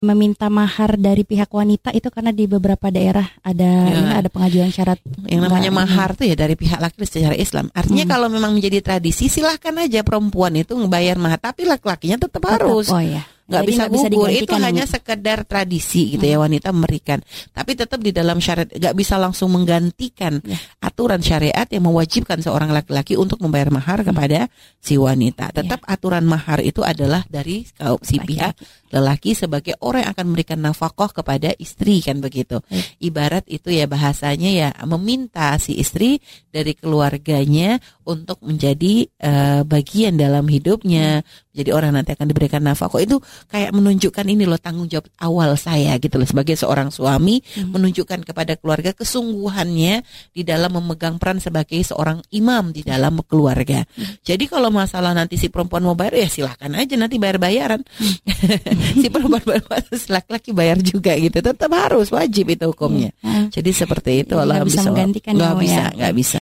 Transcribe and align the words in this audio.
meminta 0.00 0.48
mahar 0.48 0.96
dari 0.96 1.28
pihak 1.28 1.52
wanita 1.52 1.92
itu 1.92 2.08
karena 2.08 2.32
di 2.32 2.48
beberapa 2.48 2.88
daerah 2.88 3.28
ada 3.44 3.68
Ya. 3.84 4.00
ini 4.00 4.12
ada 4.16 4.28
pengajuan 4.32 4.72
syarat 4.72 4.96
yang 5.28 5.44
namanya 5.44 5.68
mahar 5.68 6.16
tuh 6.16 6.24
ya 6.24 6.32
dari 6.32 6.56
pihak 6.56 6.80
laki 6.80 7.04
secara 7.04 7.36
Islam. 7.36 7.68
Artinya 7.76 8.08
Hmm. 8.08 8.12
kalau 8.16 8.26
memang 8.32 8.56
menjadi 8.56 8.80
tradisi 8.80 9.28
silahkan 9.28 9.76
aja 9.76 10.00
perempuan 10.00 10.56
itu 10.56 10.72
ngebayar 10.72 11.20
mahar, 11.20 11.36
tapi 11.36 11.68
laki-lakinya 11.68 12.16
tetap 12.16 12.40
harus. 12.48 12.88
Oh 12.88 12.96
ya. 12.96 13.20
Nggak 13.50 13.64
bisa 13.66 13.82
nggak 13.84 13.92
bisa 13.92 14.06
gugur 14.08 14.28
itu 14.30 14.38
digantikan 14.46 14.62
hanya 14.62 14.84
ini. 14.86 14.92
sekedar 14.94 15.38
tradisi 15.44 16.02
gitu 16.14 16.24
ya 16.24 16.38
wanita 16.38 16.68
memberikan. 16.70 17.18
Tapi 17.50 17.72
tetap 17.74 17.98
di 17.98 18.14
dalam 18.14 18.38
syariat 18.38 18.70
nggak 18.70 18.94
bisa 18.94 19.18
langsung 19.18 19.50
menggantikan 19.50 20.38
Ya. 20.40 20.56
aturan 20.80 21.20
syariat 21.20 21.66
yang 21.68 21.84
mewajibkan 21.90 22.38
seorang 22.40 22.70
laki-laki 22.70 23.18
untuk 23.18 23.42
membayar 23.42 23.68
mahar 23.74 24.06
kepada 24.06 24.46
si 24.78 24.94
wanita. 24.94 25.50
Tetap 25.50 25.82
aturan 25.84 26.22
mahar 26.24 26.62
itu 26.62 26.80
adalah 26.86 27.26
dari 27.26 27.66
kaum 27.74 27.98
si 28.00 28.22
pihak 28.22 28.54
lelaki 28.94 29.34
sebagai 29.34 29.74
orang 29.82 30.06
yang 30.06 30.12
akan 30.14 30.26
memberikan 30.30 30.58
nafkah 30.62 31.10
kepada 31.10 31.50
istri 31.58 31.98
kan 32.00 32.22
begitu. 32.22 32.62
Baik. 32.70 32.86
ibarat 33.00 33.44
itu 33.50 33.72
ya 33.74 33.90
bahasanya 33.90 34.50
ya 34.50 34.68
meminta 34.86 35.56
si 35.58 35.74
istri 35.76 36.20
dari 36.50 36.76
keluarganya 36.76 37.78
untuk 38.06 38.38
menjadi 38.44 39.06
eh, 39.08 39.62
bagian 39.64 40.14
dalam 40.14 40.46
hidupnya 40.46 41.22
jadi 41.50 41.74
orang 41.74 41.98
nanti 41.98 42.14
akan 42.14 42.26
diberikan 42.30 42.62
nafkah 42.62 42.88
itu 42.98 43.18
kayak 43.50 43.74
menunjukkan 43.74 44.22
ini 44.24 44.46
loh 44.46 44.58
tanggung 44.58 44.86
jawab 44.86 45.10
awal 45.18 45.58
saya 45.58 45.98
gitu 45.98 46.14
loh 46.16 46.28
sebagai 46.28 46.54
seorang 46.54 46.88
suami 46.88 47.42
Hmm. 47.50 47.74
menunjukkan 47.74 48.22
kepada 48.22 48.54
keluarga 48.54 48.94
kesungguhannya 48.94 50.02
di 50.30 50.42
dalam 50.46 50.70
memegang 50.78 51.18
peran 51.18 51.42
sebagai 51.42 51.78
seorang 51.82 52.22
imam 52.30 52.70
di 52.70 52.86
dalam 52.86 53.18
keluarga. 53.26 53.82
Jadi 54.22 54.44
kalau 54.46 54.70
masalah 54.70 55.10
nanti 55.10 55.34
si 55.34 55.50
perempuan 55.50 55.82
mau 55.82 55.98
bayar 55.98 56.14
ya 56.22 56.28
silahkan 56.30 56.70
aja 56.74 56.94
nanti 56.94 57.18
bayar-bayaran. 57.18 57.82
si 59.00 59.06
perempuan 59.10 59.42
bayar 59.42 59.84
si 59.90 60.08
laki-laki 60.08 60.50
bayar 60.54 60.78
juga 60.80 61.16
gitu. 61.18 61.38
Tetap 61.40 61.70
harus 61.70 62.08
wajib 62.10 62.54
itu 62.54 62.64
hukumnya. 62.70 63.10
Ah. 63.22 63.50
Jadi 63.50 63.70
seperti 63.74 64.22
itu 64.22 64.34
Jadi 64.36 64.42
Allah 64.42 64.54
nggak 64.62 64.68
bisa 64.70 64.80
menggantikan 64.86 65.32
ya, 65.34 65.38
nggak 65.40 65.54
Mo, 65.54 65.60
bisa 65.62 65.74
ya. 65.82 65.86
nggak 65.96 66.14
bisa. 66.14 66.38